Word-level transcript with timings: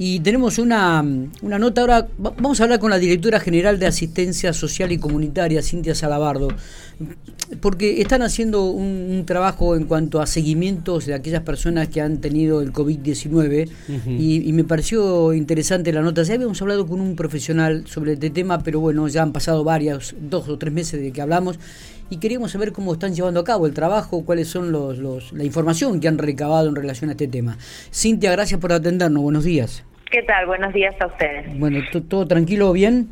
Y 0.00 0.20
tenemos 0.20 0.58
una, 0.58 1.04
una 1.42 1.58
nota 1.58 1.80
ahora, 1.80 2.06
vamos 2.18 2.60
a 2.60 2.64
hablar 2.64 2.78
con 2.78 2.90
la 2.90 2.98
directora 2.98 3.40
general 3.40 3.80
de 3.80 3.86
Asistencia 3.86 4.52
Social 4.52 4.92
y 4.92 4.98
Comunitaria, 4.98 5.60
Cintia 5.60 5.92
Salabardo, 5.96 6.48
porque 7.60 8.00
están 8.00 8.22
haciendo 8.22 8.70
un, 8.70 9.24
trabajo 9.26 9.74
en 9.74 9.86
cuanto 9.86 10.20
a 10.20 10.26
seguimientos 10.26 11.06
de 11.06 11.14
aquellas 11.14 11.42
personas 11.42 11.88
que 11.88 12.00
han 12.00 12.20
tenido 12.20 12.62
el 12.62 12.72
COVID-19 12.72 13.68
y, 14.06 14.52
me 14.52 14.62
pareció 14.62 15.34
interesante 15.34 15.92
la 15.92 16.00
nota. 16.00 16.22
Ya 16.22 16.34
habíamos 16.34 16.62
hablado 16.62 16.86
con 16.86 17.00
un 17.00 17.16
profesional 17.16 17.84
sobre 17.88 18.12
este 18.12 18.30
tema, 18.30 18.62
pero 18.62 18.78
bueno, 18.78 19.08
ya 19.08 19.22
han 19.22 19.32
pasado 19.32 19.64
varios, 19.64 20.14
dos 20.20 20.48
o 20.48 20.58
tres 20.58 20.72
meses 20.72 21.00
de 21.00 21.10
que 21.10 21.20
hablamos 21.20 21.58
y 22.08 22.18
queríamos 22.18 22.52
saber 22.52 22.72
cómo 22.72 22.92
están 22.92 23.14
llevando 23.14 23.40
a 23.40 23.44
cabo 23.44 23.66
el 23.66 23.74
trabajo, 23.74 24.24
cuáles 24.24 24.48
son 24.48 24.70
los, 24.70 24.98
los, 24.98 25.32
la 25.32 25.44
información 25.44 25.98
que 25.98 26.06
han 26.06 26.18
recabado 26.18 26.68
en 26.68 26.76
relación 26.76 27.10
a 27.10 27.14
este 27.14 27.26
tema. 27.26 27.58
Cintia, 27.92 28.30
gracias 28.30 28.60
por 28.60 28.72
atendernos. 28.72 29.22
Buenos 29.22 29.44
días. 29.44 29.82
¿Qué 30.10 30.22
tal? 30.22 30.46
Buenos 30.46 30.72
días 30.72 30.94
a 31.00 31.06
ustedes. 31.06 31.58
Bueno, 31.58 31.80
¿todo 32.08 32.26
tranquilo, 32.26 32.72
bien? 32.72 33.10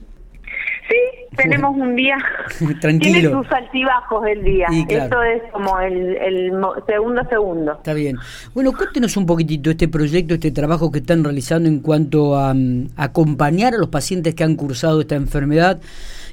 Sí, 0.88 0.96
tenemos 1.36 1.76
un 1.76 1.94
día. 1.94 2.16
Tranquilo. 2.80 3.12
Tiene 3.12 3.30
sus 3.30 3.52
altibajos 3.52 4.26
el 4.26 4.42
día. 4.44 4.66
Esto 4.88 5.22
es 5.22 5.42
como 5.52 5.78
el, 5.80 6.16
el 6.16 6.52
segundo 6.86 7.20
a 7.20 7.28
segundo. 7.28 7.72
Está 7.72 7.92
bien. 7.92 8.16
Bueno, 8.54 8.72
cuéntenos 8.72 9.16
un 9.18 9.26
poquitito 9.26 9.70
este 9.70 9.88
proyecto, 9.88 10.34
este 10.34 10.52
trabajo 10.52 10.90
que 10.90 11.00
están 11.00 11.22
realizando 11.22 11.68
en 11.68 11.80
cuanto 11.80 12.36
a, 12.36 12.54
mm, 12.54 12.90
acompañar 12.96 13.74
a 13.74 13.78
los 13.78 13.88
pacientes 13.88 14.34
que 14.34 14.44
han 14.44 14.56
cursado 14.56 15.02
esta 15.02 15.16
enfermedad 15.16 15.78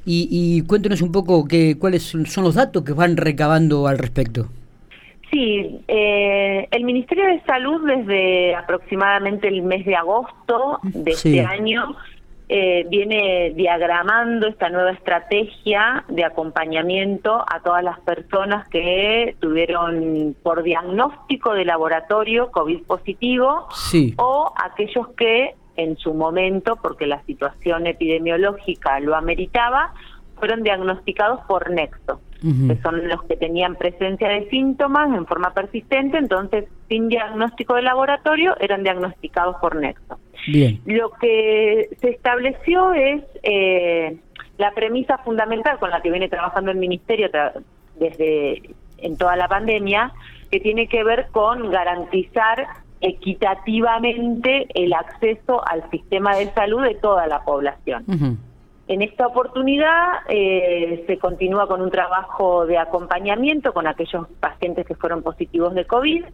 y, 0.06 0.30
y 0.32 0.62
cuéntenos 0.62 1.02
un 1.02 1.12
poco 1.12 1.46
que, 1.46 1.78
cuáles 1.78 2.04
son 2.04 2.44
los 2.44 2.56
datos 2.56 2.84
que 2.84 2.94
van 2.94 3.18
recabando 3.18 3.88
al 3.88 3.98
respecto. 3.98 4.48
Sí, 5.34 5.84
eh, 5.88 6.68
el 6.70 6.84
Ministerio 6.84 7.26
de 7.26 7.42
Salud 7.42 7.82
desde 7.88 8.54
aproximadamente 8.54 9.48
el 9.48 9.64
mes 9.64 9.84
de 9.84 9.96
agosto 9.96 10.80
de 10.84 11.10
este 11.10 11.42
año 11.42 11.96
eh, 12.50 12.86
viene 12.88 13.52
diagramando 13.56 14.46
esta 14.48 14.70
nueva 14.70 14.92
estrategia 14.92 16.06
de 16.08 16.24
acompañamiento 16.24 17.44
a 17.52 17.62
todas 17.62 17.84
las 17.84 18.00
personas 18.02 18.70
que 18.70 19.36
tuvieron 19.40 20.36
por 20.44 20.62
diagnóstico 20.62 21.54
de 21.56 21.66
laboratorio 21.66 22.52
COVID 22.52 22.84
positivo 22.84 23.68
o 24.18 24.54
aquellos 24.64 25.08
que 25.18 25.56
en 25.78 25.98
su 25.98 26.14
momento, 26.14 26.76
porque 26.76 27.08
la 27.08 27.24
situación 27.24 27.88
epidemiológica 27.88 29.00
lo 29.00 29.16
ameritaba, 29.16 29.96
fueron 30.36 30.62
diagnosticados 30.62 31.40
por 31.48 31.72
nexo 31.72 32.22
que 32.44 32.78
son 32.82 33.08
los 33.08 33.24
que 33.24 33.38
tenían 33.38 33.76
presencia 33.76 34.28
de 34.28 34.50
síntomas 34.50 35.16
en 35.16 35.26
forma 35.26 35.54
persistente, 35.54 36.18
entonces 36.18 36.66
sin 36.90 37.08
diagnóstico 37.08 37.76
de 37.76 37.84
laboratorio 37.84 38.56
eran 38.60 38.84
diagnosticados 38.84 39.56
por 39.62 39.78
nexo. 39.78 40.20
Bien. 40.48 40.82
Lo 40.86 41.12
que 41.12 41.90
se 42.02 42.10
estableció 42.10 42.92
es 42.94 43.24
eh, 43.44 44.18
la 44.58 44.72
premisa 44.72 45.20
fundamental 45.20 45.80
con 45.80 45.90
la 45.90 46.02
que 46.02 46.12
viene 46.12 46.28
trabajando 46.28 46.72
el 46.72 46.78
Ministerio 46.78 47.30
desde 47.98 48.62
en 48.98 49.18
toda 49.18 49.38
la 49.38 49.48
pandemia, 49.48 50.12
que 50.52 50.60
tiene 50.60 50.88
que 50.88 51.04
ver 51.04 51.28
con 51.32 51.72
garantizar 51.72 52.68
equitativamente 53.00 54.68
el 54.74 54.94
acceso 54.94 55.66
al 55.68 55.90
sistema 55.92 56.36
de 56.36 56.52
salud 56.54 56.84
de 56.84 56.96
toda 56.96 57.28
la 57.28 57.44
población. 57.44 58.06
En 58.88 59.02
esta 59.02 59.28
oportunidad 59.28 60.08
eh, 60.28 61.06
se 61.08 61.18
continúa 61.18 61.68
con 61.68 61.82
un 61.82 61.90
trabajo 61.90 62.66
de 62.66 62.78
acompañamiento 62.78 63.74
con 63.74 63.88
aquellos 63.88 64.28
pacientes 64.42 64.86
que 64.86 64.96
fueron 64.96 65.24
positivos 65.24 65.74
de 65.74 65.86
COVID, 65.86 66.26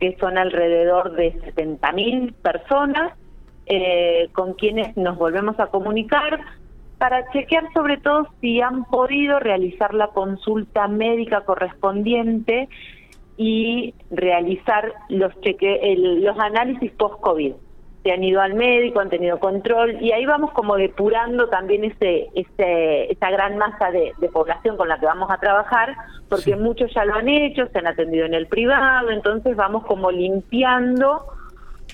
que 0.00 0.16
son 0.18 0.38
alrededor 0.38 1.12
de 1.12 1.34
70.000 1.54 2.32
personas, 2.34 3.12
eh, 3.66 4.28
con 4.32 4.54
quienes 4.54 4.96
nos 4.96 5.18
volvemos 5.18 5.60
a 5.60 5.66
comunicar 5.66 6.40
para 6.96 7.30
chequear 7.32 7.64
sobre 7.74 7.98
todo 7.98 8.28
si 8.40 8.62
han 8.62 8.84
podido 8.84 9.38
realizar 9.38 9.92
la 9.92 10.08
consulta 10.08 10.88
médica 10.88 11.42
correspondiente 11.42 12.68
y 13.36 13.94
realizar 14.10 14.92
los, 15.10 15.38
cheque 15.40 15.94
los 15.98 16.38
análisis 16.38 16.92
post-COVID 16.92 17.54
se 18.04 18.12
han 18.12 18.22
ido 18.22 18.42
al 18.42 18.54
médico, 18.54 19.00
han 19.00 19.08
tenido 19.08 19.40
control 19.40 19.96
y 20.00 20.12
ahí 20.12 20.26
vamos 20.26 20.52
como 20.52 20.76
depurando 20.76 21.48
también 21.48 21.84
ese, 21.84 22.28
ese 22.34 23.10
esa 23.10 23.30
gran 23.30 23.56
masa 23.56 23.90
de, 23.90 24.12
población 24.30 24.76
con 24.76 24.88
la 24.88 24.98
que 24.98 25.06
vamos 25.06 25.30
a 25.30 25.38
trabajar, 25.38 25.96
porque 26.28 26.54
muchos 26.56 26.92
ya 26.92 27.04
lo 27.04 27.14
han 27.14 27.28
hecho, 27.28 27.66
se 27.72 27.78
han 27.78 27.86
atendido 27.86 28.26
en 28.26 28.34
el 28.34 28.46
privado, 28.46 29.10
entonces 29.10 29.56
vamos 29.56 29.84
como 29.86 30.10
limpiando 30.10 31.24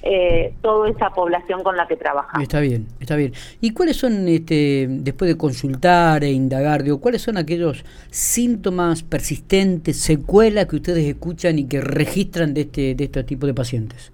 eh, 0.03 0.55
toda 0.63 0.89
esa 0.89 1.11
población 1.11 1.63
con 1.63 1.77
la 1.77 1.87
que 1.87 1.97
trabajamos. 1.97 2.43
Está 2.43 2.59
bien, 2.59 2.89
está 2.99 3.15
bien. 3.15 3.33
¿Y 3.61 3.73
cuáles 3.73 3.97
son, 3.97 4.27
este, 4.27 4.87
después 4.89 5.31
de 5.31 5.37
consultar 5.37 6.25
e 6.25 6.33
indagar, 6.33 6.83
digo, 6.83 7.01
cuáles 7.01 7.23
son 7.23 7.37
aquellos 7.37 7.85
síntomas 8.11 9.05
persistentes, 9.05 10.01
secuelas 10.01 10.67
que 10.67 10.77
ustedes 10.77 11.05
escuchan 11.05 11.59
y 11.59 11.69
que 11.69 11.81
registran 11.81 12.55
de 12.55 12.63
este, 12.63 12.95
de 12.97 13.05
este 13.05 13.23
tipo 13.23 13.47
de 13.47 13.55
pacientes? 13.55 14.13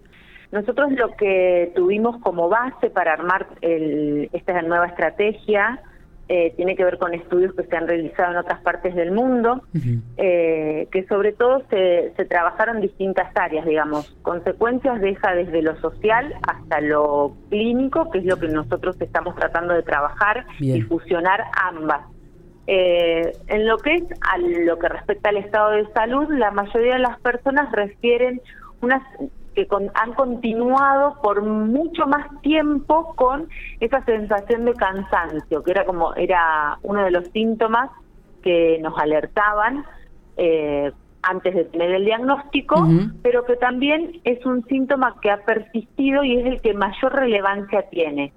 Nosotros 0.52 0.92
lo 0.92 1.16
que 1.16 1.72
tuvimos 1.74 2.20
como 2.22 2.48
base 2.48 2.90
para 2.90 3.12
armar 3.12 3.46
el, 3.60 4.28
esta 4.32 4.60
nueva 4.62 4.86
estrategia 4.86 5.80
eh, 6.28 6.52
tiene 6.56 6.74
que 6.74 6.84
ver 6.84 6.98
con 6.98 7.14
estudios 7.14 7.54
que 7.54 7.62
se 7.62 7.76
han 7.76 7.86
realizado 7.86 8.32
en 8.32 8.38
otras 8.38 8.60
partes 8.60 8.96
del 8.96 9.12
mundo, 9.12 9.62
eh, 10.16 10.88
que 10.90 11.06
sobre 11.06 11.32
todo 11.32 11.62
se, 11.70 12.12
se 12.16 12.24
trabajaron 12.24 12.80
distintas 12.80 13.30
áreas, 13.36 13.64
digamos. 13.64 14.16
Consecuencias 14.22 15.00
deja 15.00 15.36
desde 15.36 15.62
lo 15.62 15.76
social 15.80 16.34
hasta 16.48 16.80
lo 16.80 17.36
clínico, 17.48 18.10
que 18.10 18.18
es 18.18 18.24
lo 18.24 18.38
que 18.38 18.48
nosotros 18.48 19.00
estamos 19.00 19.36
tratando 19.36 19.74
de 19.74 19.84
trabajar 19.84 20.46
y 20.58 20.80
fusionar 20.82 21.44
ambas. 21.62 22.00
Eh, 22.66 23.30
en 23.46 23.68
lo 23.68 23.78
que 23.78 23.94
es 23.94 24.02
a 24.20 24.38
lo 24.38 24.80
que 24.80 24.88
respecta 24.88 25.28
al 25.28 25.36
estado 25.36 25.70
de 25.70 25.86
salud, 25.92 26.26
la 26.30 26.50
mayoría 26.50 26.94
de 26.94 27.00
las 27.00 27.20
personas 27.20 27.70
refieren 27.70 28.40
unas 28.80 29.02
que 29.56 29.66
han 29.94 30.12
continuado 30.12 31.16
por 31.22 31.42
mucho 31.42 32.06
más 32.06 32.26
tiempo 32.42 33.14
con 33.16 33.48
esa 33.80 34.04
sensación 34.04 34.66
de 34.66 34.74
cansancio, 34.74 35.62
que 35.62 35.70
era 35.70 35.86
como 35.86 36.14
era 36.14 36.78
uno 36.82 37.02
de 37.02 37.10
los 37.10 37.26
síntomas 37.28 37.90
que 38.42 38.78
nos 38.82 38.96
alertaban 38.98 39.86
eh, 40.36 40.92
antes 41.22 41.54
de 41.54 41.64
tener 41.64 41.90
el 41.90 42.04
diagnóstico, 42.04 42.86
pero 43.22 43.44
que 43.46 43.56
también 43.56 44.20
es 44.24 44.44
un 44.44 44.62
síntoma 44.66 45.16
que 45.22 45.30
ha 45.30 45.38
persistido 45.38 46.22
y 46.22 46.36
es 46.36 46.46
el 46.46 46.60
que 46.60 46.74
mayor 46.74 47.14
relevancia 47.14 47.88
tiene. 47.88 48.32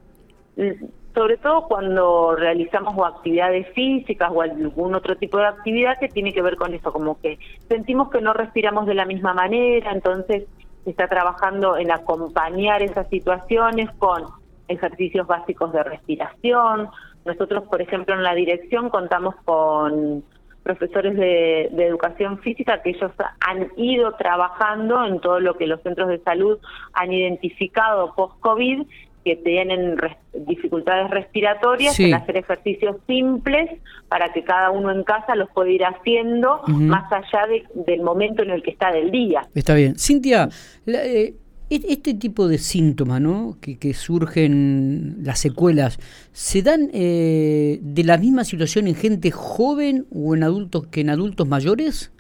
Sobre 1.14 1.38
todo 1.38 1.68
cuando 1.68 2.36
realizamos 2.36 2.96
o 2.98 3.06
actividades 3.06 3.68
físicas 3.74 4.32
o 4.34 4.42
algún 4.42 4.96
otro 4.96 5.18
tipo 5.18 5.38
de 5.38 5.48
actividad 5.48 6.00
que 6.00 6.08
tiene 6.08 6.34
que 6.34 6.42
ver 6.42 6.56
con 6.56 6.74
eso, 6.74 6.92
como 6.92 7.20
que 7.20 7.38
sentimos 7.68 8.10
que 8.10 8.22
no 8.22 8.34
respiramos 8.34 8.88
de 8.88 8.96
la 8.96 9.06
misma 9.06 9.34
manera, 9.34 9.92
entonces 9.92 10.46
está 10.90 11.08
trabajando 11.08 11.78
en 11.78 11.92
acompañar 11.92 12.82
esas 12.82 13.08
situaciones 13.10 13.90
con 13.98 14.26
ejercicios 14.68 15.28
básicos 15.28 15.74
de 15.74 15.84
respiración. 15.84 16.90
Nosotros, 17.26 17.64
por 17.70 17.82
ejemplo, 17.82 18.16
en 18.16 18.24
la 18.24 18.34
dirección 18.34 18.90
contamos 18.90 19.36
con 19.46 20.24
profesores 20.64 21.16
de, 21.16 21.70
educación 21.86 22.40
física 22.40 22.82
que 22.82 22.92
ellos 22.92 23.12
han 23.40 23.72
ido 23.78 24.12
trabajando 24.14 25.04
en 25.06 25.20
todo 25.20 25.40
lo 25.40 25.58
que 25.58 25.66
los 25.66 25.82
centros 25.82 26.10
de 26.10 26.20
salud 26.20 26.60
han 26.94 27.12
identificado 27.12 28.14
post-COVID 28.14 28.86
que 29.30 29.36
tienen 29.36 29.96
dificultades 30.34 31.12
respiratorias, 31.12 32.00
en 32.00 32.16
hacer 32.16 32.38
ejercicios 32.38 32.96
simples 33.06 33.70
para 34.08 34.34
que 34.34 34.44
cada 34.44 34.72
uno 34.72 34.92
en 34.92 35.04
casa 35.04 35.36
los 35.36 35.50
pueda 35.52 35.70
ir 35.70 35.86
haciendo 35.86 36.62
más 36.68 37.12
allá 37.12 37.46
del 37.76 38.02
momento 38.02 38.42
en 38.42 38.50
el 38.50 38.64
que 38.64 38.72
está 38.72 38.92
del 38.92 39.12
día. 39.12 39.48
Está 39.54 39.76
bien. 39.76 40.00
Cintia, 40.00 40.50
eh, 40.88 41.36
e-, 41.70 41.94
este 41.94 42.16
tipo 42.16 42.48
de 42.48 42.58
síntomas 42.58 43.22
¿no? 43.22 43.58
que, 43.62 43.78
que 43.78 43.94
surgen, 43.94 45.18
las 45.22 45.38
secuelas, 45.38 46.00
¿se 46.32 46.64
dan 46.64 46.90
eh, 46.92 47.78
de 47.84 48.04
la 48.04 48.18
misma 48.18 48.46
situación 48.46 48.88
en 48.88 48.96
gente 48.96 49.30
joven 49.30 50.08
o 50.12 50.34
en 50.34 50.42
adultos 50.42 50.88
que 50.88 51.02
en 51.02 51.12
adultos 51.12 51.48
mayores? 51.48 52.12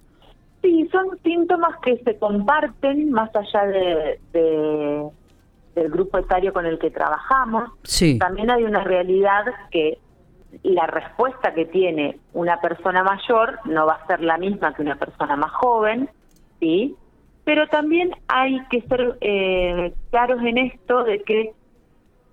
Sí, 0.62 0.88
son 0.92 1.08
síntomas 1.24 1.74
que 1.84 1.98
se 2.04 2.18
comparten 2.18 3.12
más 3.12 3.32
allá 3.36 3.66
de 3.66 5.10
del 5.80 5.92
grupo 5.92 6.18
etario 6.18 6.54
con 6.54 6.66
el 6.66 6.78
que 6.80 6.92
trabajamos, 6.92 7.72
también 8.20 8.52
hay 8.52 8.64
una 8.64 8.84
realidad 8.84 9.46
que 9.72 10.00
la 10.64 10.88
respuesta 10.88 11.54
que 11.54 11.66
tiene 11.66 12.20
una 12.34 12.60
persona 12.60 13.04
mayor 13.04 13.60
no 13.66 13.86
va 13.86 13.94
a 13.94 14.08
ser 14.08 14.22
la 14.22 14.38
misma 14.38 14.74
que 14.74 14.82
una 14.82 14.96
persona 14.96 15.36
más 15.36 15.52
joven, 15.52 16.10
¿sí? 16.60 16.96
Pero 17.44 17.68
también 17.68 18.12
hay 18.28 18.60
que 18.70 18.82
ser 18.82 19.18
eh, 19.22 19.94
claros 20.12 20.42
en 20.44 20.58
esto 20.58 21.04
de 21.04 21.24
que 21.24 21.54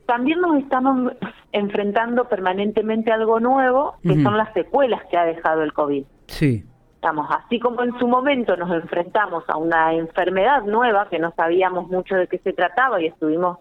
también 0.07 0.41
nos 0.41 0.57
estamos 0.57 1.13
enfrentando 1.53 2.29
permanentemente 2.29 3.11
a 3.11 3.15
algo 3.15 3.41
nuevo, 3.41 3.97
que 4.03 4.23
son 4.23 4.37
las 4.37 4.53
secuelas 4.55 5.03
que 5.11 5.17
ha 5.17 5.25
dejado 5.25 5.63
el 5.63 5.73
COVID. 5.73 6.05
Sí 6.27 6.65
así 7.03 7.61
como 7.61 7.83
en 7.83 7.97
su 7.99 8.09
momento 8.09 8.57
nos 8.57 8.71
enfrentamos 8.71 9.45
a 9.49 9.57
una 9.57 9.95
enfermedad 9.95 10.63
nueva 10.65 11.09
que 11.09 11.19
no 11.19 11.33
sabíamos 11.37 11.89
mucho 11.89 12.17
de 12.17 12.27
qué 12.27 12.39
se 12.39 12.53
trataba 12.53 13.01
y 13.01 13.07
estuvimos 13.07 13.59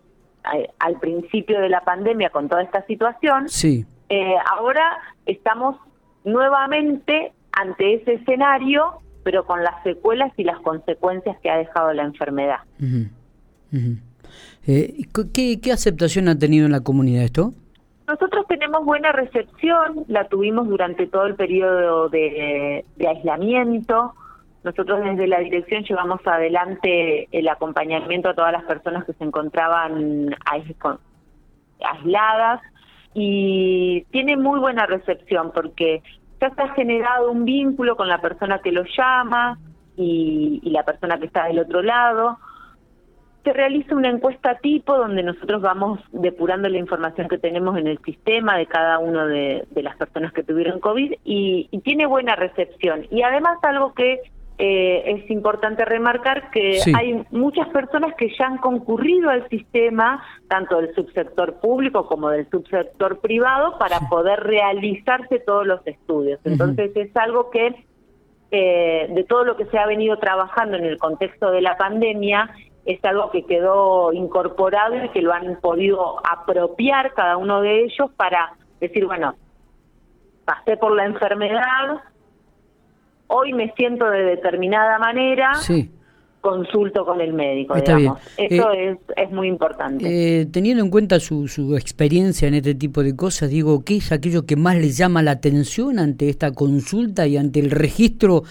al 0.80 1.00
principio 1.00 1.60
de 1.60 1.70
la 1.70 1.82
pandemia 1.82 2.30
con 2.30 2.48
toda 2.50 2.62
esta 2.62 2.86
situación. 2.86 3.50
Sí. 3.50 3.86
Eh, 4.10 4.36
ahora 4.52 5.00
estamos 5.26 5.76
nuevamente 6.24 7.34
ante 7.52 7.96
ese 7.96 8.14
escenario, 8.14 9.02
pero 9.24 9.46
con 9.46 9.64
las 9.64 9.82
secuelas 9.84 10.32
y 10.38 10.44
las 10.44 10.60
consecuencias 10.60 11.38
que 11.42 11.50
ha 11.50 11.58
dejado 11.58 11.94
la 11.94 12.04
enfermedad. 12.04 12.60
Eh, 14.68 15.08
¿qué, 15.34 15.60
¿Qué 15.60 15.72
aceptación 15.72 16.28
ha 16.28 16.38
tenido 16.38 16.66
en 16.66 16.72
la 16.72 16.82
comunidad 16.82 17.24
esto? 17.24 17.54
Nosotros 18.07 18.46
tenemos 18.48 18.86
buena 18.86 19.12
recepción, 19.12 20.06
la 20.07 20.28
tuvimos 20.28 20.68
durante 20.68 21.07
todo 21.07 21.25
el 21.25 21.36
periodo 21.36 22.07
de, 22.10 22.86
aislamiento. 23.07 24.13
Nosotros 24.63 25.04
desde 25.04 25.28
la 25.28 25.40
dirección 25.40 25.84
llevamos 25.84 26.19
adelante 26.25 27.28
el 27.31 27.48
acompañamiento 27.48 28.30
a 28.30 28.36
todas 28.36 28.52
las 28.52 28.63
personas 28.63 29.06
que 29.06 29.13
se 29.13 29.24
encontraban 29.24 30.36
aisladas 31.81 32.62
y 33.13 34.06
tiene 34.12 34.38
muy 34.38 34.60
buena 34.60 34.86
recepción 34.86 35.51
porque 35.51 36.04
ya 36.42 36.51
ha 36.58 36.74
generado 36.74 37.31
un 37.31 37.46
vínculo 37.46 37.96
con 37.96 38.08
la 38.08 38.22
persona 38.22 38.60
que 38.60 38.72
lo 38.72 38.84
llama 38.84 39.58
y 39.98 40.62
la 40.69 40.84
persona 40.84 41.18
que 41.18 41.25
está 41.25 41.46
del 41.46 41.60
otro 41.60 41.81
lado 41.81 42.38
se 43.45 43.53
realiza 43.53 43.95
una 43.95 44.09
encuesta 44.09 44.56
tipo 44.56 44.97
donde 44.97 45.21
nosotros 45.21 45.62
vamos 45.62 46.00
depurando 46.12 46.68
la 46.68 46.80
información 46.80 47.30
que 47.30 47.38
tenemos 47.38 47.77
en 47.77 47.86
el 47.86 48.00
sistema 48.00 48.57
de 48.57 48.65
cada 48.65 48.97
una 48.97 49.27
de, 49.27 49.65
las 49.75 49.95
personas 49.95 50.33
que 50.33 50.44
tuvieron 50.44 50.80
COVID 50.80 51.13
y, 51.24 51.69
tiene 51.83 52.07
buena 52.07 52.36
recepción. 52.36 53.06
Y 53.12 53.21
además 53.21 53.59
algo 53.62 53.94
que 53.94 54.21
eh, 54.57 55.03
es 55.06 55.30
importante 55.30 55.86
remarcar 55.86 56.50
que 56.50 56.80
hay 56.95 57.24
muchas 57.30 57.69
personas 57.69 58.15
que 58.15 58.33
ya 58.39 58.47
han 58.47 58.57
concurrido 58.57 59.30
al 59.30 59.48
sistema, 59.50 60.24
tanto 60.48 60.81
del 60.81 60.95
subsector 60.95 61.59
público 61.59 62.07
como 62.07 62.30
del 62.30 62.50
subsector 62.50 63.19
privado, 63.19 63.77
para 63.77 64.00
poder 64.09 64.39
realizarse 64.39 65.38
todos 65.39 65.68
los 65.68 65.86
estudios. 65.86 66.39
Entonces 66.44 66.91
es 66.95 67.15
algo 67.15 67.51
que 67.51 67.86
eh, 68.50 69.07
de 69.09 69.24
todo 69.25 69.44
lo 69.44 69.57
que 69.57 69.65
se 69.65 69.77
ha 69.77 69.86
venido 69.86 70.18
trabajando 70.18 70.77
en 70.77 70.86
el 70.86 70.98
contexto 70.98 71.51
de 71.51 71.62
la 71.62 71.77
pandemia, 71.77 72.50
es 72.86 73.04
algo 73.04 73.32
que 73.32 73.44
quedó 73.44 74.14
incorporado 74.14 75.04
y 75.04 75.10
que 75.10 75.22
lo 75.22 75.34
han 75.34 75.60
podido 75.60 76.22
apropiar 76.26 77.14
cada 77.14 77.38
uno 77.38 77.62
de 77.62 77.84
ellos 77.86 78.12
para 78.16 78.54
decir, 78.80 79.06
bueno, 79.06 79.36
pasé 80.46 80.78
por 80.78 80.96
la 80.96 81.06
enfermedad, 81.06 82.02
hoy 83.28 83.54
me 83.54 83.72
siento 83.74 84.10
de 84.10 84.24
determinada 84.24 85.00
manera, 85.00 85.56
sí 85.56 85.94
consulto 86.45 87.03
con 87.03 87.19
el 87.21 87.33
médico. 87.33 87.75
Está 87.75 87.95
digamos. 87.95 88.19
Eso 88.38 88.71
eh, 88.71 88.92
es, 88.92 88.97
es 89.18 89.31
muy 89.31 89.47
importante. 89.47 90.06
Eh, 90.06 90.45
teniendo 90.45 90.83
en 90.83 90.92
cuenta 90.92 91.19
su, 91.19 91.47
su 91.47 91.75
experiencia 91.75 92.47
en 92.47 92.53
este 92.53 92.75
tipo 92.75 93.01
de 93.01 93.15
cosas, 93.15 93.50
digo, 93.50 93.83
¿qué 93.83 93.97
es 93.97 94.12
aquello 94.12 94.45
que 94.45 94.56
más 94.56 94.75
le 94.75 94.92
llama 94.92 95.24
la 95.24 95.31
atención 95.31 95.97
ante 95.97 96.30
esta 96.30 96.51
consulta 96.51 97.25
y 97.25 97.38
ante 97.38 97.59
el 97.59 97.71
registro 97.71 98.44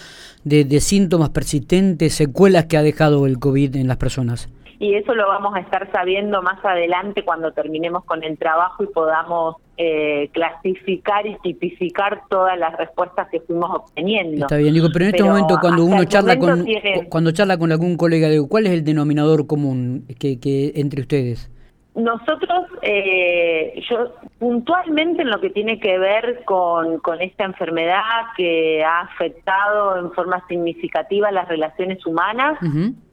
de, 0.43 0.64
de 0.64 0.81
síntomas 0.81 1.31
persistentes, 1.31 2.14
secuelas 2.14 2.64
que 2.64 2.76
ha 2.76 2.82
dejado 2.82 3.26
el 3.26 3.38
COVID 3.38 3.76
en 3.76 3.87
las 3.87 3.99
personas? 3.99 4.49
Y 4.85 4.95
eso 4.97 5.15
lo 5.15 5.27
vamos 5.27 5.55
a 5.55 5.61
estar 5.61 5.91
sabiendo 5.93 6.43
más 6.43 6.63
adelante 6.63 7.25
cuando 7.25 7.53
terminemos 7.53 8.05
con 8.05 8.23
el 8.23 8.37
trabajo 8.37 8.85
y 8.85 8.87
podamos 8.89 9.57
eh, 9.79 10.29
clasificar 10.33 11.27
y 11.27 11.37
tipificar 11.43 12.21
todas 12.29 12.59
las 12.59 12.77
respuestas 12.77 13.29
que 13.31 13.41
fuimos 13.41 13.71
obteniendo. 13.71 14.43
Está 14.43 14.59
bien, 14.59 14.75
digo, 14.75 14.89
pero 14.93 15.07
en 15.07 15.11
este 15.13 15.25
momento 15.25 15.57
cuando 15.59 15.87
uno 15.87 16.05
charla 16.05 16.39
con 16.39 16.67
cuando 17.09 17.31
charla 17.33 17.57
con 17.57 17.73
algún 17.73 17.97
colega, 17.97 18.29
digo, 18.29 18.47
¿cuál 18.47 18.67
es 18.67 18.73
el 18.73 18.85
denominador 18.85 19.47
común 19.47 20.05
que, 20.21 20.39
que 20.39 20.73
entre 20.77 21.01
ustedes? 21.01 21.51
Nosotros, 21.95 22.67
eh, 22.83 23.81
yo 23.89 24.17
puntualmente 24.39 25.23
en 25.23 25.31
lo 25.31 25.41
que 25.41 25.49
tiene 25.49 25.81
que 25.81 25.97
ver 25.97 26.43
con, 26.45 26.99
con 26.99 27.23
esta 27.23 27.45
enfermedad 27.45 28.03
que 28.37 28.85
ha 28.85 29.01
afectado 29.01 29.97
en 29.99 30.13
forma 30.13 30.45
significativa 30.47 31.31
las 31.31 31.49
relaciones 31.49 32.05
humanas, 32.05 32.59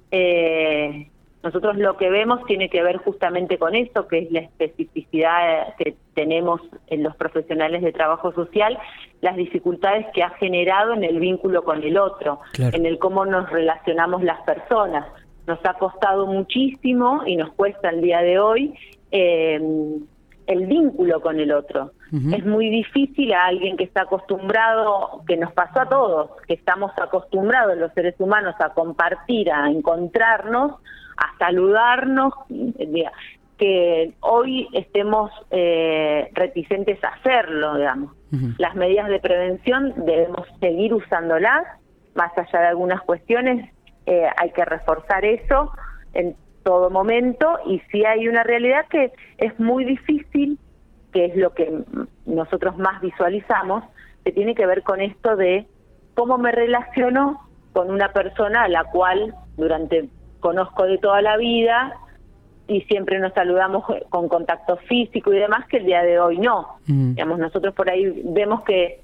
eh, 0.10 1.08
nosotros 1.44 1.76
lo 1.78 1.98
que 1.98 2.10
vemos 2.10 2.46
tiene 2.46 2.70
que 2.70 2.84
ver 2.84 2.98
justamente 2.98 3.58
con 3.58 3.76
esto, 3.76 4.08
que 4.08 4.20
es 4.20 4.32
la 4.32 4.42
especificidad 4.42 5.76
que 5.78 5.96
tenemos 6.14 6.62
en 6.88 7.02
los 7.02 7.16
profesionales 7.16 7.82
de 7.82 7.92
trabajo 7.92 8.32
social, 8.34 8.78
las 9.22 9.36
dificultades 9.36 10.06
que 10.14 10.22
ha 10.22 10.30
generado 10.32 10.94
en 10.94 11.04
el 11.04 11.20
vínculo 11.20 11.64
con 11.64 11.84
el 11.84 11.98
otro, 11.98 12.42
en 12.58 12.86
el 12.86 13.00
cómo 13.00 13.26
nos 13.26 13.50
relacionamos 13.50 14.24
las 14.24 14.42
personas. 14.42 15.08
Nos 15.48 15.60
ha 15.66 15.74
costado 15.74 16.28
muchísimo 16.28 17.24
y 17.26 17.36
nos 17.36 17.52
cuesta 17.54 17.90
el 17.90 18.02
día 18.02 18.22
de 18.22 18.38
hoy 18.38 18.76
eh, 19.12 19.60
el 20.48 20.66
vínculo 20.68 21.22
con 21.22 21.40
el 21.40 21.52
otro. 21.52 21.92
Es 22.34 22.46
muy 22.46 22.70
difícil 22.70 23.32
a 23.32 23.46
alguien 23.46 23.78
que 23.78 23.86
está 23.86 24.02
acostumbrado, 24.02 25.24
que 25.26 25.38
nos 25.38 25.54
pasó 25.54 25.80
a 25.80 25.88
todos, 25.88 26.32
que 26.46 26.56
estamos 26.56 26.92
acostumbrados 26.98 27.78
los 27.78 27.94
seres 27.94 28.16
humanos 28.20 28.54
a 28.60 28.74
compartir, 28.74 29.50
a 29.50 29.70
encontrarnos, 29.70 30.74
saludarnos, 31.42 32.34
que 33.58 34.14
hoy 34.20 34.68
estemos 34.74 35.32
eh, 35.50 36.30
reticentes 36.34 37.04
a 37.04 37.10
hacerlo, 37.10 37.78
digamos. 37.78 38.12
Las 38.60 38.76
medidas 38.76 39.10
de 39.10 39.20
prevención 39.20 39.94
debemos 40.06 40.48
seguir 40.60 40.94
usándolas, 40.94 41.64
más 42.14 42.32
allá 42.38 42.62
de 42.62 42.68
algunas 42.68 43.02
cuestiones, 43.02 43.70
eh, 44.06 44.28
hay 44.38 44.52
que 44.52 44.64
reforzar 44.66 45.26
eso 45.26 45.72
en 46.14 46.36
todo 46.64 46.90
momento 46.90 47.58
y 47.66 47.80
si 47.92 48.06
hay 48.06 48.28
una 48.28 48.44
realidad 48.44 48.86
que 48.90 49.12
es 49.38 49.60
muy 49.60 49.84
difícil, 49.84 50.60
que 51.12 51.26
es 51.26 51.36
lo 51.36 51.54
que 51.54 51.84
nosotros 52.26 52.78
más 52.78 53.02
visualizamos, 53.02 53.84
que 54.24 54.32
tiene 54.32 54.54
que 54.56 54.66
ver 54.66 54.84
con 54.84 55.02
esto 55.02 55.36
de 55.36 55.66
cómo 56.14 56.38
me 56.38 56.52
relaciono 56.52 57.42
con 57.74 57.90
una 57.90 58.14
persona 58.14 58.64
a 58.64 58.70
la 58.70 58.84
cual 58.86 59.34
durante 59.58 60.10
conozco 60.42 60.84
de 60.84 60.98
toda 60.98 61.22
la 61.22 61.38
vida 61.38 61.96
y 62.68 62.82
siempre 62.82 63.20
nos 63.20 63.34
saludamos 63.34 63.86
con 64.10 64.28
contacto 64.28 64.78
físico 64.78 65.34
y 65.34 65.40
demás, 65.40 65.68
que 65.68 65.78
el 65.78 65.86
día 65.86 66.04
de 66.04 66.20
hoy 66.20 66.38
no. 66.38 66.80
Mm. 66.88 67.12
Digamos, 67.12 67.40
nosotros 67.40 67.74
por 67.74 67.90
ahí 67.90 68.22
vemos 68.26 68.64
que 68.64 69.00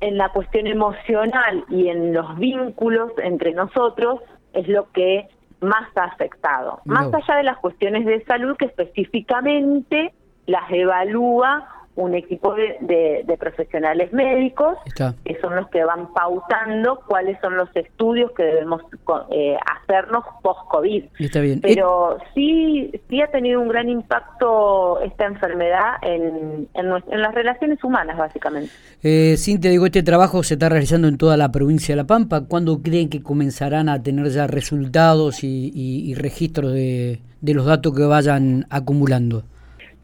en 0.00 0.18
la 0.18 0.30
cuestión 0.30 0.66
emocional 0.66 1.64
y 1.68 1.88
en 1.88 2.12
los 2.12 2.36
vínculos 2.38 3.12
entre 3.22 3.52
nosotros 3.52 4.20
es 4.52 4.68
lo 4.68 4.90
que 4.92 5.28
más 5.60 5.88
ha 5.96 6.04
afectado. 6.04 6.80
Más 6.84 7.12
allá 7.12 7.36
de 7.36 7.42
las 7.42 7.58
cuestiones 7.58 8.04
de 8.04 8.22
salud 8.24 8.56
que 8.56 8.66
específicamente 8.66 10.12
las 10.46 10.70
evalúa 10.70 11.66
un 11.96 12.14
equipo 12.14 12.54
de, 12.54 13.24
de, 13.26 13.36
profesionales 13.38 14.12
médicos 14.12 14.76
que 15.24 15.38
son 15.40 15.56
los 15.56 15.68
que 15.68 15.82
van 15.84 16.12
pautando 16.12 17.00
cuáles 17.06 17.38
son 17.40 17.56
los 17.56 17.68
estudios 17.74 18.32
que 18.32 18.42
debemos 18.42 18.82
eh, 19.30 19.56
hacernos 19.82 20.24
post-COVID. 20.42 21.04
Pero 21.62 22.18
sí, 22.34 22.92
sí 23.08 23.22
ha 23.22 23.28
tenido 23.28 23.60
un 23.60 23.68
gran 23.68 23.88
impacto 23.88 25.00
esta 25.00 25.24
enfermedad 25.24 25.94
en, 26.02 26.68
en, 26.74 26.90
las 26.90 27.34
relaciones 27.34 27.82
humanas, 27.82 28.18
básicamente. 28.18 28.70
Eh, 29.02 29.36
Cintia, 29.38 29.70
digo, 29.70 29.86
este 29.86 30.02
trabajo 30.02 30.42
se 30.42 30.54
está 30.54 30.68
realizando 30.68 31.08
en 31.08 31.16
toda 31.16 31.36
la 31.38 31.50
provincia 31.50 31.94
de 31.94 32.02
La 32.02 32.06
Pampa. 32.06 32.42
¿Cuándo 32.46 32.82
creen 32.82 33.08
que 33.08 33.22
comenzarán 33.22 33.88
a 33.88 34.02
tener 34.02 34.28
ya 34.28 34.46
resultados 34.46 35.42
y, 35.44 35.72
y 35.74 36.14
registros 36.14 36.72
de, 36.72 37.20
de 37.40 37.54
los 37.54 37.64
datos 37.64 37.94
que 37.94 38.04
vayan 38.04 38.66
acumulando? 38.68 39.44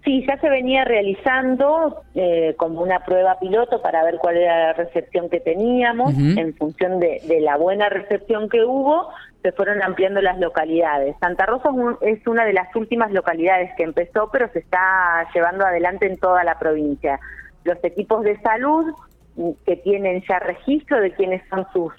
Sí, 0.04 0.24
ya 0.26 0.36
se 0.40 0.50
venía 0.50 0.84
realizando 0.84 2.02
eh, 2.16 2.56
como 2.58 2.82
una 2.82 3.04
prueba 3.04 3.38
piloto 3.38 3.80
para 3.82 4.02
ver 4.02 4.16
cuál 4.18 4.36
era 4.36 4.66
la 4.66 4.72
recepción 4.72 5.30
que 5.30 5.38
teníamos. 5.38 6.12
En 6.14 6.54
función 6.56 6.98
de, 6.98 7.20
la 7.40 7.56
buena 7.56 7.88
recepción 7.88 8.48
que 8.48 8.64
hubo, 8.64 9.10
se 9.42 9.52
fueron 9.52 9.80
ampliando 9.80 10.20
las 10.20 10.40
localidades. 10.40 11.14
Santa 11.20 11.46
Rosa 11.46 11.68
es 12.00 12.26
una 12.26 12.44
de 12.44 12.52
las 12.52 12.74
últimas 12.74 13.12
localidades 13.12 13.70
que 13.76 13.84
empezó, 13.84 14.28
pero 14.32 14.48
se 14.52 14.58
está 14.58 15.28
llevando 15.32 15.64
adelante 15.64 16.06
en 16.06 16.18
toda 16.18 16.42
la 16.42 16.58
provincia. 16.58 17.20
Los 17.62 17.78
equipos 17.84 18.24
de 18.24 18.40
salud 18.40 18.92
mm, 19.36 19.50
que 19.64 19.76
tienen 19.76 20.24
ya 20.28 20.40
registro 20.40 21.00
de 21.00 21.12
quiénes 21.12 21.42
son 21.48 21.64
sus, 21.72 21.92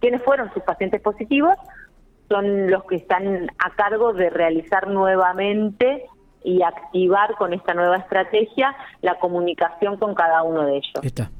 quiénes 0.00 0.22
fueron 0.22 0.52
sus 0.52 0.62
pacientes 0.62 1.00
positivos 1.00 1.56
son 2.28 2.70
los 2.70 2.84
que 2.84 2.96
están 2.96 3.50
a 3.58 3.70
cargo 3.76 4.12
de 4.12 4.28
realizar 4.28 4.88
nuevamente 4.88 6.04
y 6.44 6.62
activar 6.62 7.34
con 7.36 7.52
esta 7.52 7.74
nueva 7.74 7.96
estrategia 7.96 8.74
la 9.02 9.18
comunicación 9.18 9.96
con 9.96 10.14
cada 10.14 10.42
uno 10.42 10.64
de 10.64 10.76
ellos. 10.76 10.94
Está. 11.02 11.30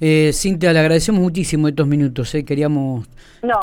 Eh, 0.00 0.30
Cintia, 0.32 0.72
le 0.72 0.78
agradecemos 0.78 1.20
muchísimo 1.20 1.68
estos 1.68 1.86
minutos. 1.86 2.34
Eh. 2.34 2.44
Queríamos, 2.44 3.06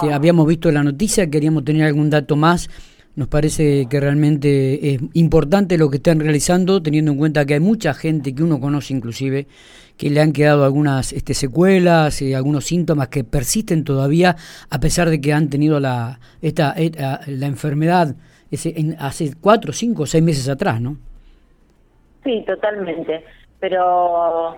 que 0.02 0.14
habíamos 0.14 0.48
visto 0.48 0.72
la 0.72 0.84
noticia, 0.84 1.30
queríamos 1.30 1.64
tener 1.64 1.86
algún 1.88 2.10
dato 2.10 2.36
más. 2.36 2.70
Nos 3.16 3.28
parece 3.30 3.88
que 3.90 4.00
realmente 4.00 4.94
es 4.94 5.02
importante 5.14 5.78
lo 5.78 5.90
que 5.90 5.98
están 5.98 6.20
realizando, 6.20 6.84
teniendo 6.84 7.12
en 7.12 7.18
cuenta 7.18 7.46
que 7.46 7.56
hay 7.56 7.60
mucha 7.60 7.96
gente 7.96 8.36
que 8.36 8.44
uno 8.44 8.60
conoce 8.60 8.94
inclusive, 8.94 9.48
que 9.98 10.12
le 10.12 10.22
han 10.22 10.34
quedado 10.34 10.64
algunas 10.64 11.14
este, 11.14 11.34
secuelas, 11.34 12.22
y 12.22 12.36
algunos 12.36 12.66
síntomas 12.66 13.08
que 13.08 13.24
persisten 13.24 13.84
todavía, 13.84 14.36
a 14.70 14.80
pesar 14.80 15.10
de 15.10 15.20
que 15.20 15.34
han 15.34 15.50
tenido 15.50 15.80
la, 15.80 16.20
esta, 16.44 16.74
esta 16.74 17.22
la 17.26 17.48
enfermedad 17.48 18.16
ese, 18.52 18.74
en, 18.80 18.96
hace 19.00 19.34
cuatro, 19.40 19.74
cinco, 19.74 20.06
seis 20.06 20.24
meses 20.24 20.50
atrás, 20.50 20.82
¿no? 20.82 20.98
Sí, 22.24 22.44
totalmente. 22.46 23.24
Pero 23.60 24.56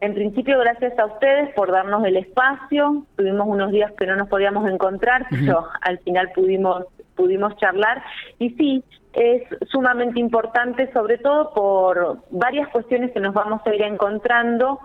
en 0.00 0.14
principio, 0.14 0.58
gracias 0.58 0.98
a 0.98 1.06
ustedes 1.06 1.54
por 1.54 1.70
darnos 1.70 2.04
el 2.04 2.16
espacio. 2.16 3.04
Tuvimos 3.16 3.46
unos 3.46 3.70
días 3.70 3.92
que 3.98 4.06
no 4.06 4.16
nos 4.16 4.28
podíamos 4.28 4.68
encontrar, 4.68 5.26
pero 5.30 5.66
al 5.82 5.98
final 5.98 6.30
pudimos 6.34 6.84
pudimos 7.16 7.54
charlar. 7.58 8.02
Y 8.38 8.50
sí, 8.50 8.84
es 9.12 9.42
sumamente 9.70 10.18
importante, 10.18 10.90
sobre 10.92 11.18
todo 11.18 11.52
por 11.52 12.18
varias 12.30 12.68
cuestiones 12.68 13.12
que 13.12 13.20
nos 13.20 13.34
vamos 13.34 13.60
a 13.66 13.74
ir 13.74 13.82
encontrando 13.82 14.80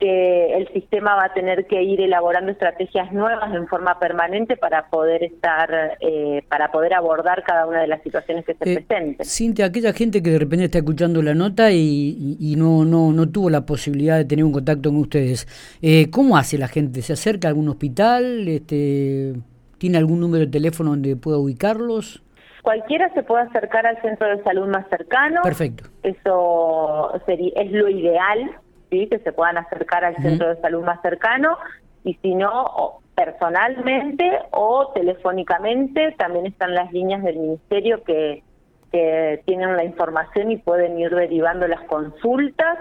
que 0.00 0.56
el 0.56 0.66
sistema 0.72 1.14
va 1.14 1.26
a 1.26 1.34
tener 1.34 1.66
que 1.66 1.82
ir 1.82 2.00
elaborando 2.00 2.50
estrategias 2.50 3.12
nuevas 3.12 3.54
en 3.54 3.68
forma 3.68 3.98
permanente 3.98 4.56
para 4.56 4.88
poder 4.88 5.22
estar, 5.22 5.98
eh, 6.00 6.42
para 6.48 6.72
poder 6.72 6.94
abordar 6.94 7.44
cada 7.44 7.66
una 7.66 7.82
de 7.82 7.86
las 7.86 8.02
situaciones 8.02 8.46
que 8.46 8.54
se 8.54 8.72
eh, 8.72 8.74
presenten. 8.76 9.26
Cintia, 9.26 9.66
aquella 9.66 9.92
gente 9.92 10.22
que 10.22 10.30
de 10.30 10.38
repente 10.38 10.64
está 10.64 10.78
escuchando 10.78 11.22
la 11.22 11.34
nota 11.34 11.70
y, 11.70 12.36
y, 12.40 12.56
no, 12.56 12.84
no, 12.86 13.12
no 13.12 13.28
tuvo 13.28 13.50
la 13.50 13.66
posibilidad 13.66 14.16
de 14.16 14.24
tener 14.24 14.44
un 14.44 14.52
contacto 14.52 14.88
con 14.88 15.00
ustedes, 15.00 15.46
eh, 15.82 16.10
¿cómo 16.10 16.38
hace 16.38 16.56
la 16.56 16.68
gente? 16.68 17.02
¿Se 17.02 17.12
acerca 17.12 17.48
a 17.48 17.50
algún 17.50 17.68
hospital? 17.68 18.48
Este, 18.48 19.34
¿Tiene 19.76 19.98
algún 19.98 20.20
número 20.20 20.46
de 20.46 20.50
teléfono 20.50 20.90
donde 20.90 21.14
pueda 21.16 21.36
ubicarlos? 21.36 22.22
Cualquiera 22.62 23.12
se 23.14 23.22
puede 23.22 23.42
acercar 23.44 23.86
al 23.86 24.00
centro 24.02 24.28
de 24.28 24.42
salud 24.42 24.66
más 24.66 24.86
cercano. 24.88 25.40
Perfecto. 25.42 25.84
Eso 26.02 27.12
sería, 27.26 27.52
es 27.56 27.70
lo 27.70 27.88
ideal 27.88 28.50
que 28.90 29.20
se 29.22 29.32
puedan 29.32 29.56
acercar 29.56 30.04
al 30.04 30.16
centro 30.16 30.48
de 30.48 30.60
salud 30.60 30.84
más 30.84 31.00
cercano 31.00 31.56
y 32.04 32.14
si 32.14 32.34
no, 32.34 33.00
personalmente 33.14 34.30
o 34.50 34.90
telefónicamente, 34.94 36.12
también 36.18 36.46
están 36.46 36.74
las 36.74 36.92
líneas 36.92 37.22
del 37.22 37.38
ministerio 37.38 38.02
que, 38.02 38.42
que 38.90 39.42
tienen 39.44 39.76
la 39.76 39.84
información 39.84 40.50
y 40.50 40.56
pueden 40.56 40.98
ir 40.98 41.14
derivando 41.14 41.68
las 41.68 41.82
consultas, 41.82 42.78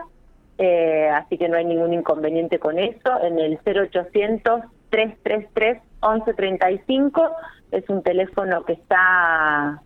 eh, 0.57 1.09
así 1.09 1.37
que 1.37 1.47
no 1.47 1.57
hay 1.57 1.65
ningún 1.65 1.93
inconveniente 1.93 2.59
con 2.59 2.79
eso. 2.79 3.21
En 3.21 3.39
el 3.39 3.59
0800 3.65 4.61
333 4.89 5.81
1135 6.01 7.31
es 7.71 7.89
un 7.89 8.01
teléfono 8.01 8.63
que 8.63 8.73
está 8.73 9.81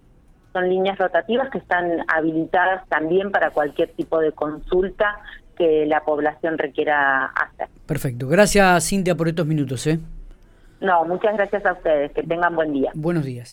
son 0.54 0.70
líneas 0.70 1.00
rotativas 1.00 1.50
que 1.50 1.58
están 1.58 2.06
habilitadas 2.08 2.88
también 2.88 3.32
para 3.32 3.50
cualquier 3.50 3.90
tipo 3.94 4.20
de 4.20 4.32
consulta 4.32 5.20
que 5.58 5.86
la 5.86 6.02
población 6.04 6.58
requiera 6.58 7.26
hacer. 7.26 7.68
Perfecto. 7.86 8.28
Gracias, 8.28 8.88
Cintia, 8.88 9.16
por 9.16 9.28
estos 9.28 9.46
minutos. 9.46 9.86
¿eh? 9.88 10.00
No, 10.82 11.06
muchas 11.06 11.36
gracias 11.36 11.66
a 11.66 11.74
ustedes. 11.74 12.12
Que 12.12 12.24
tengan 12.24 12.56
buen 12.56 12.74
día. 12.74 12.92
Buenos 12.94 13.26
días. 13.26 13.42